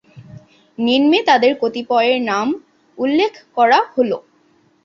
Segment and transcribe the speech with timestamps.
[0.77, 2.47] নিম্নে তাঁদের মধ্যে কতিপয় এর নাম
[2.97, 4.17] উল্লেখ করা হলো।